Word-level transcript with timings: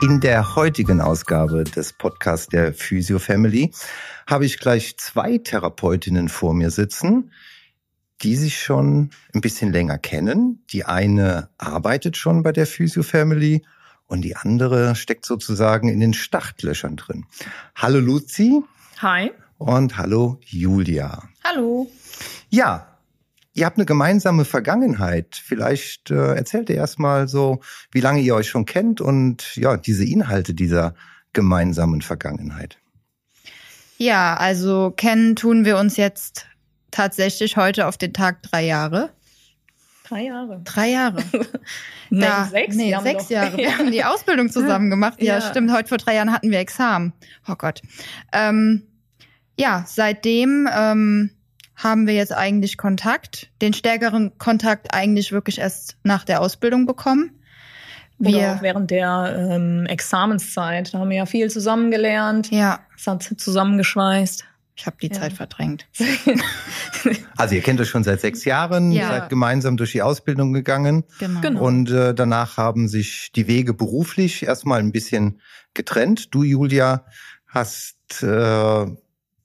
In 0.00 0.20
der 0.20 0.54
heutigen 0.54 1.00
Ausgabe 1.00 1.64
des 1.64 1.92
Podcasts 1.92 2.46
der 2.46 2.72
Physio 2.72 3.18
Family 3.18 3.72
habe 4.26 4.46
ich 4.46 4.58
gleich 4.58 4.96
zwei 4.96 5.38
Therapeutinnen 5.38 6.28
vor 6.28 6.54
mir 6.54 6.70
sitzen, 6.70 7.32
die 8.22 8.36
sich 8.36 8.62
schon 8.62 9.10
ein 9.34 9.40
bisschen 9.40 9.72
länger 9.72 9.98
kennen. 9.98 10.64
Die 10.70 10.84
eine 10.84 11.50
arbeitet 11.58 12.16
schon 12.16 12.42
bei 12.42 12.52
der 12.52 12.66
Physio 12.66 13.02
Family 13.02 13.64
und 14.06 14.22
die 14.22 14.36
andere 14.36 14.94
steckt 14.94 15.24
sozusagen 15.26 15.88
in 15.88 16.00
den 16.00 16.14
Startlöchern 16.14 16.96
drin. 16.96 17.26
Hallo 17.74 18.00
Luzi. 18.00 18.62
Hi. 19.02 19.32
Und 19.58 19.98
hallo 19.98 20.40
Julia. 20.44 21.28
Hallo. 21.44 21.90
Ja, 22.48 22.87
ihr 23.58 23.66
habt 23.66 23.76
eine 23.76 23.86
gemeinsame 23.86 24.44
Vergangenheit. 24.44 25.40
Vielleicht 25.44 26.10
äh, 26.10 26.34
erzählt 26.34 26.70
ihr 26.70 26.76
erstmal 26.76 27.28
so, 27.28 27.60
wie 27.90 28.00
lange 28.00 28.20
ihr 28.20 28.34
euch 28.34 28.48
schon 28.48 28.64
kennt 28.64 29.00
und 29.00 29.56
ja, 29.56 29.76
diese 29.76 30.04
Inhalte 30.04 30.54
dieser 30.54 30.94
gemeinsamen 31.32 32.00
Vergangenheit. 32.02 32.78
Ja, 33.98 34.34
also 34.36 34.92
kennen 34.96 35.34
tun 35.36 35.64
wir 35.64 35.76
uns 35.76 35.96
jetzt 35.96 36.46
tatsächlich 36.90 37.56
heute 37.56 37.86
auf 37.86 37.96
den 37.98 38.12
Tag 38.14 38.42
drei 38.42 38.64
Jahre. 38.64 39.10
Drei 40.08 40.22
Jahre. 40.22 40.60
Drei 40.64 40.88
Jahre. 40.90 41.22
nee, 42.10 42.20
Da- 42.22 42.44
sechs, 42.46 42.76
nee, 42.76 42.88
Wir 42.88 42.96
haben 42.96 43.04
sechs 43.04 43.24
doch- 43.24 43.30
Jahre. 43.30 43.56
Wir 43.58 43.76
haben 43.76 43.90
die 43.90 44.04
Ausbildung 44.04 44.50
zusammen 44.50 44.88
gemacht. 44.88 45.20
Ja, 45.20 45.34
Ja. 45.38 45.40
stimmt. 45.42 45.70
Heute 45.72 45.88
vor 45.88 45.98
drei 45.98 46.14
Jahren 46.14 46.32
hatten 46.32 46.50
wir 46.50 46.60
Examen. 46.60 47.12
Oh 47.46 47.56
Gott. 47.56 47.82
Ähm, 48.32 48.84
ja, 49.58 49.84
seitdem 49.86 50.68
ähm, 50.72 51.30
haben 51.78 52.06
wir 52.06 52.14
jetzt 52.14 52.32
eigentlich 52.32 52.76
Kontakt. 52.76 53.50
Den 53.62 53.72
stärkeren 53.72 54.36
Kontakt 54.36 54.92
eigentlich 54.92 55.32
wirklich 55.32 55.58
erst 55.60 55.96
nach 56.02 56.24
der 56.24 56.40
Ausbildung 56.42 56.84
bekommen. 56.86 57.30
Oder 58.18 58.30
Wir, 58.32 58.52
auch 58.56 58.62
während 58.62 58.90
der 58.90 59.48
ähm, 59.52 59.86
Examenszeit. 59.86 60.92
Da 60.92 60.98
haben 60.98 61.08
wir 61.08 61.18
ja 61.18 61.26
viel 61.26 61.48
zusammengelernt. 61.50 62.50
ja, 62.50 62.80
Es 62.96 63.06
hat 63.06 63.22
zusammengeschweißt. 63.22 64.44
ich 64.74 64.86
habe 64.86 64.96
die 65.00 65.06
Ja. 65.06 65.12
Zeit 65.12 65.32
verdrängt. 65.32 65.86
Also 67.36 67.54
ihr 67.54 67.62
kennt 67.62 67.80
euch 67.80 67.88
schon 67.88 68.02
seit 68.02 68.20
sechs 68.20 68.44
Jahren, 68.44 68.90
Ja. 68.90 69.08
seid 69.08 69.28
gemeinsam 69.28 69.76
durch 69.76 69.92
die 69.92 70.02
Ausbildung 70.02 70.52
gegangen 70.52 71.04
Genau. 71.20 71.40
Genau. 71.40 71.62
und 71.64 71.90
äh, 71.92 72.12
danach 72.12 72.56
haben 72.56 72.88
sich 72.88 73.30
die 73.36 73.46
Wege 73.46 73.72
beruflich 73.74 74.42
erstmal 74.44 74.80
ein 74.80 74.90
bisschen 74.90 75.40
getrennt. 75.74 76.34
Du, 76.34 76.42
Julia, 76.42 77.04
hast 77.46 78.22
äh, 78.24 78.86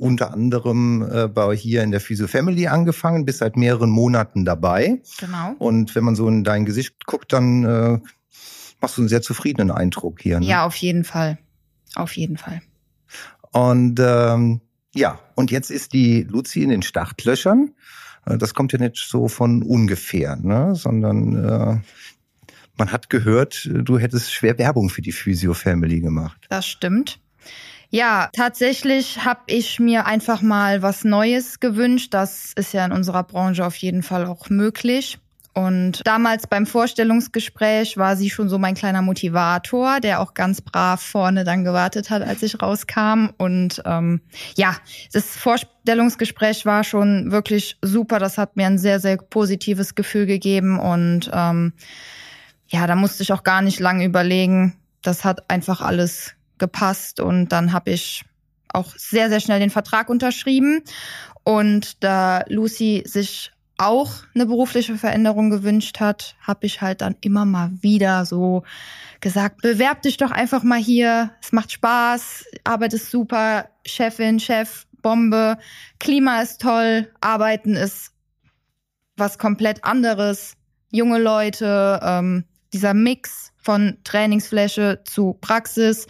unter 0.00 0.32
anderem 0.32 1.06
äh, 1.08 1.28
bei 1.28 1.54
hier 1.54 1.82
in 1.82 1.90
der 1.90 2.00
Physio 2.00 2.26
Family 2.26 2.66
angefangen, 2.66 3.24
bist 3.24 3.38
seit 3.38 3.56
mehreren 3.56 3.90
Monaten 3.90 4.44
dabei. 4.44 5.02
Genau. 5.18 5.54
Und 5.58 5.94
wenn 5.94 6.04
man 6.04 6.16
so 6.16 6.26
in 6.26 6.42
dein 6.42 6.64
Gesicht 6.64 7.06
guckt, 7.06 7.32
dann 7.32 7.64
äh, 7.64 7.98
machst 8.80 8.96
du 8.96 9.02
einen 9.02 9.08
sehr 9.08 9.22
zufriedenen 9.22 9.70
Eindruck 9.70 10.22
hier. 10.22 10.40
Ne? 10.40 10.46
Ja, 10.46 10.64
auf 10.66 10.76
jeden 10.76 11.04
Fall. 11.04 11.38
Auf 11.94 12.16
jeden 12.16 12.38
Fall. 12.38 12.62
Und 13.52 14.00
ähm, 14.00 14.60
ja, 14.94 15.20
und 15.34 15.50
jetzt 15.50 15.70
ist 15.70 15.92
die 15.92 16.22
Luzi 16.22 16.62
in 16.62 16.70
den 16.70 16.82
Startlöchern. 16.82 17.74
Äh, 18.26 18.38
Das 18.38 18.54
kommt 18.54 18.72
ja 18.72 18.78
nicht 18.78 18.96
so 18.96 19.28
von 19.28 19.62
ungefähr, 19.62 20.36
ne? 20.36 20.74
sondern 20.74 21.44
äh, 21.44 21.80
man 22.78 22.92
hat 22.92 23.10
gehört, 23.10 23.68
du 23.70 23.98
hättest 23.98 24.32
schwer 24.32 24.56
Werbung 24.56 24.88
für 24.88 25.02
die 25.02 25.12
Physio 25.12 25.52
Family 25.52 26.00
gemacht. 26.00 26.46
Das 26.48 26.66
stimmt. 26.66 27.20
Ja, 27.92 28.30
tatsächlich 28.32 29.24
habe 29.24 29.40
ich 29.46 29.80
mir 29.80 30.06
einfach 30.06 30.42
mal 30.42 30.80
was 30.80 31.02
Neues 31.02 31.58
gewünscht. 31.58 32.14
Das 32.14 32.52
ist 32.54 32.72
ja 32.72 32.84
in 32.84 32.92
unserer 32.92 33.24
Branche 33.24 33.66
auf 33.66 33.74
jeden 33.76 34.04
Fall 34.04 34.26
auch 34.26 34.48
möglich. 34.48 35.18
Und 35.52 36.06
damals 36.06 36.46
beim 36.46 36.64
Vorstellungsgespräch 36.64 37.96
war 37.96 38.14
sie 38.14 38.30
schon 38.30 38.48
so 38.48 38.58
mein 38.58 38.76
kleiner 38.76 39.02
Motivator, 39.02 39.98
der 39.98 40.20
auch 40.20 40.34
ganz 40.34 40.60
brav 40.60 41.02
vorne 41.02 41.42
dann 41.42 41.64
gewartet 41.64 42.10
hat, 42.10 42.22
als 42.22 42.44
ich 42.44 42.62
rauskam. 42.62 43.30
Und 43.36 43.82
ähm, 43.84 44.20
ja, 44.56 44.76
das 45.12 45.36
Vorstellungsgespräch 45.36 46.66
war 46.66 46.84
schon 46.84 47.32
wirklich 47.32 47.76
super. 47.82 48.20
Das 48.20 48.38
hat 48.38 48.56
mir 48.56 48.66
ein 48.66 48.78
sehr, 48.78 49.00
sehr 49.00 49.16
positives 49.16 49.96
Gefühl 49.96 50.26
gegeben. 50.26 50.78
Und 50.78 51.28
ähm, 51.34 51.72
ja, 52.68 52.86
da 52.86 52.94
musste 52.94 53.24
ich 53.24 53.32
auch 53.32 53.42
gar 53.42 53.62
nicht 53.62 53.80
lange 53.80 54.04
überlegen. 54.04 54.76
Das 55.02 55.24
hat 55.24 55.50
einfach 55.50 55.80
alles 55.80 56.36
gepasst 56.60 57.18
und 57.18 57.48
dann 57.48 57.72
habe 57.72 57.90
ich 57.90 58.24
auch 58.72 58.94
sehr, 58.96 59.28
sehr 59.28 59.40
schnell 59.40 59.58
den 59.58 59.70
Vertrag 59.70 60.08
unterschrieben. 60.08 60.82
Und 61.42 62.04
da 62.04 62.44
Lucy 62.46 63.02
sich 63.04 63.50
auch 63.78 64.12
eine 64.34 64.46
berufliche 64.46 64.96
Veränderung 64.96 65.50
gewünscht 65.50 66.00
hat, 66.00 66.36
habe 66.42 66.66
ich 66.66 66.82
halt 66.82 67.00
dann 67.00 67.16
immer 67.22 67.46
mal 67.46 67.70
wieder 67.80 68.26
so 68.26 68.62
gesagt, 69.20 69.62
bewerb 69.62 70.02
dich 70.02 70.18
doch 70.18 70.30
einfach 70.30 70.62
mal 70.62 70.78
hier, 70.78 71.30
es 71.42 71.52
macht 71.52 71.72
Spaß, 71.72 72.44
Arbeit 72.64 72.92
ist 72.92 73.10
super, 73.10 73.70
Chefin, 73.86 74.38
Chef, 74.38 74.86
Bombe, 75.00 75.56
Klima 75.98 76.42
ist 76.42 76.60
toll, 76.60 77.10
Arbeiten 77.20 77.74
ist 77.74 78.12
was 79.16 79.38
komplett 79.38 79.82
anderes, 79.84 80.56
junge 80.90 81.18
Leute, 81.18 82.00
ähm, 82.02 82.44
dieser 82.72 82.94
Mix 82.94 83.52
von 83.56 83.98
Trainingsfläche 84.04 85.00
zu 85.04 85.38
Praxis, 85.40 86.06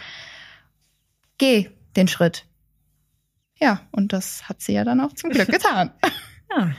geh 1.40 1.70
den 1.96 2.06
Schritt. 2.06 2.44
Ja, 3.58 3.80
und 3.90 4.12
das 4.12 4.48
hat 4.48 4.60
sie 4.60 4.74
ja 4.74 4.84
dann 4.84 5.00
auch 5.00 5.12
zum 5.14 5.30
Glück 5.30 5.48
getan. 5.50 5.90
Ja. 6.56 6.70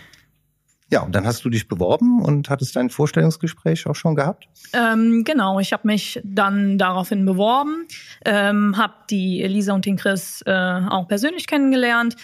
Ja, 0.89 1.01
und 1.03 1.16
dann 1.16 1.25
hast 1.25 1.45
du 1.45 1.49
dich 1.49 1.69
beworben 1.69 2.22
und 2.22 2.49
hattest 2.49 2.75
dein 2.75 2.89
Vorstellungsgespräch 2.89 3.88
auch 3.88 3.95
schon 3.95 4.13
gehabt? 4.16 4.49
Ähm, 4.73 5.23
genau, 5.23 5.59
ich 5.59 5.72
habe 5.72 5.88
mich 5.88 6.19
dann 6.25 6.77
daraufhin 6.77 7.25
beworben, 7.25 7.88
ähm, 8.25 8.75
habe 8.75 8.94
die 9.09 9.41
Elisa 9.41 9.73
und 9.73 9.85
den 9.85 9.95
Chris 9.95 10.44
äh, 10.45 10.51
auch 10.51 11.07
persönlich 11.07 11.47
kennengelernt. 11.47 12.17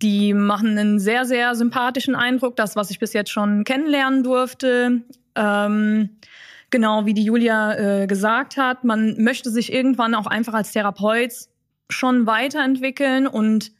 Die 0.00 0.32
machen 0.32 0.78
einen 0.78 0.98
sehr, 0.98 1.26
sehr 1.26 1.54
sympathischen 1.54 2.14
Eindruck, 2.14 2.56
das, 2.56 2.74
was 2.74 2.90
ich 2.90 2.98
bis 2.98 3.12
jetzt 3.12 3.30
schon 3.30 3.64
kennenlernen 3.64 4.22
durfte. 4.22 5.02
Ähm, 5.34 6.08
genau 6.70 7.04
wie 7.04 7.12
die 7.12 7.24
Julia 7.24 7.74
äh, 7.74 8.06
gesagt 8.06 8.56
hat, 8.56 8.82
man 8.82 9.22
möchte 9.22 9.50
sich 9.50 9.74
irgendwann 9.74 10.14
auch 10.14 10.26
einfach 10.26 10.54
als 10.54 10.72
Therapeut 10.72 11.49
schon 11.90 12.26
weiterentwickeln 12.26 13.26
und 13.26 13.72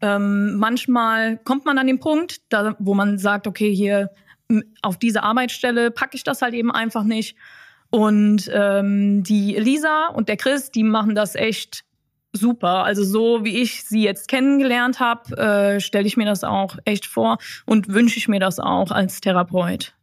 ähm, 0.00 0.56
manchmal 0.56 1.38
kommt 1.38 1.64
man 1.64 1.78
an 1.78 1.86
den 1.86 2.00
Punkt, 2.00 2.40
da, 2.48 2.74
wo 2.78 2.94
man 2.94 3.18
sagt, 3.18 3.46
okay, 3.46 3.74
hier 3.74 4.10
auf 4.82 4.98
diese 4.98 5.22
Arbeitsstelle 5.22 5.90
packe 5.90 6.16
ich 6.16 6.24
das 6.24 6.42
halt 6.42 6.54
eben 6.54 6.70
einfach 6.70 7.04
nicht. 7.04 7.36
Und 7.90 8.50
ähm, 8.52 9.22
die 9.22 9.56
Elisa 9.56 10.08
und 10.08 10.28
der 10.28 10.36
Chris, 10.36 10.70
die 10.70 10.82
machen 10.82 11.14
das 11.14 11.34
echt 11.34 11.84
super. 12.32 12.84
Also 12.84 13.04
so 13.04 13.44
wie 13.44 13.58
ich 13.58 13.84
sie 13.84 14.02
jetzt 14.02 14.28
kennengelernt 14.28 14.98
habe, 14.98 15.36
äh, 15.36 15.80
stelle 15.80 16.06
ich 16.06 16.16
mir 16.16 16.24
das 16.24 16.42
auch 16.42 16.76
echt 16.84 17.06
vor 17.06 17.38
und 17.66 17.88
wünsche 17.88 18.18
ich 18.18 18.28
mir 18.28 18.40
das 18.40 18.58
auch 18.58 18.90
als 18.90 19.20
Therapeut. 19.20 19.94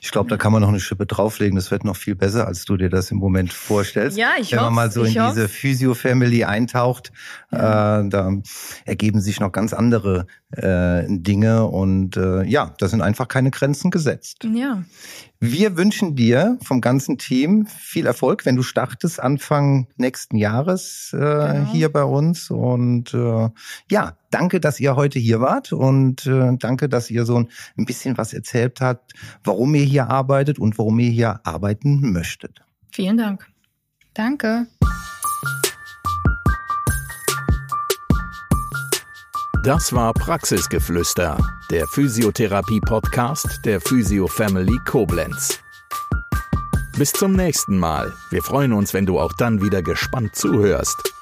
Ich 0.00 0.10
glaube, 0.12 0.30
da 0.30 0.36
kann 0.36 0.52
man 0.52 0.62
noch 0.62 0.68
eine 0.68 0.80
Schippe 0.80 1.06
drauflegen. 1.06 1.56
Das 1.56 1.70
wird 1.70 1.84
noch 1.84 1.96
viel 1.96 2.14
besser, 2.14 2.46
als 2.46 2.64
du 2.64 2.76
dir 2.76 2.88
das 2.88 3.10
im 3.10 3.18
Moment 3.18 3.52
vorstellst. 3.52 4.16
Ja, 4.16 4.30
ich 4.40 4.52
Wenn 4.52 4.58
man 4.58 4.66
hoff's, 4.66 4.74
mal 4.76 4.90
so 4.92 5.02
in 5.04 5.20
hoff's. 5.20 5.34
diese 5.34 5.48
Physio-Family 5.48 6.44
eintaucht, 6.44 7.10
äh, 7.50 7.56
da 7.58 8.30
ergeben 8.84 9.20
sich 9.20 9.40
noch 9.40 9.50
ganz 9.50 9.72
andere 9.72 10.26
äh, 10.52 11.04
Dinge 11.08 11.66
und 11.66 12.16
äh, 12.16 12.44
ja, 12.44 12.74
da 12.78 12.88
sind 12.88 13.02
einfach 13.02 13.26
keine 13.28 13.50
Grenzen 13.50 13.90
gesetzt. 13.90 14.44
Ja. 14.54 14.84
Wir 15.40 15.76
wünschen 15.76 16.14
dir 16.14 16.58
vom 16.62 16.80
ganzen 16.80 17.18
Team 17.18 17.66
viel 17.66 18.06
Erfolg, 18.06 18.46
wenn 18.46 18.54
du 18.54 18.62
startest 18.62 19.18
Anfang 19.18 19.88
nächsten 19.96 20.36
Jahres 20.36 21.10
äh, 21.12 21.18
Genau. 21.18 21.72
hier 21.72 21.92
bei 21.92 22.04
uns. 22.04 22.50
Und 22.50 23.12
äh, 23.14 23.48
ja, 23.90 24.16
danke, 24.32 24.58
dass 24.58 24.80
ihr 24.80 24.96
heute 24.96 25.18
hier 25.18 25.40
wart 25.40 25.72
und 25.72 26.26
äh, 26.26 26.56
danke, 26.58 26.88
dass 26.88 27.10
ihr 27.10 27.24
so 27.24 27.36
ein, 27.36 27.48
ein 27.78 27.84
bisschen 27.84 28.18
was 28.18 28.32
erzählt 28.32 28.80
habt, 28.80 29.12
warum 29.44 29.74
ihr 29.74 29.84
hier 29.84 30.08
arbeitet 30.08 30.58
und 30.58 30.78
warum 30.78 30.98
ihr 30.98 31.10
hier 31.10 31.40
arbeiten 31.44 32.12
möchtet. 32.12 32.62
Vielen 32.90 33.16
Dank. 33.16 33.46
Danke. 34.14 34.66
Das 39.64 39.92
war 39.92 40.12
Praxisgeflüster, 40.12 41.38
der 41.70 41.86
Physiotherapie-Podcast 41.86 43.60
der 43.64 43.80
Physio 43.80 44.26
Family 44.26 44.76
Koblenz. 44.84 45.60
Bis 46.98 47.12
zum 47.12 47.34
nächsten 47.34 47.78
Mal. 47.78 48.12
Wir 48.30 48.42
freuen 48.42 48.72
uns, 48.72 48.92
wenn 48.92 49.06
du 49.06 49.20
auch 49.20 49.32
dann 49.34 49.62
wieder 49.62 49.82
gespannt 49.82 50.34
zuhörst. 50.34 51.21